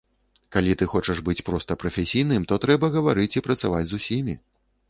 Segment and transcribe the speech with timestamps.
[0.53, 4.39] Калі ты хочаш быць проста прафесійным, то трэба гаварыць і працаваць з усімі.